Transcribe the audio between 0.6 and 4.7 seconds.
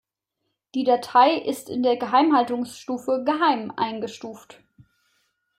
Die Datei ist in der Geheimhaltungsstufe "Geheim" eingestuft.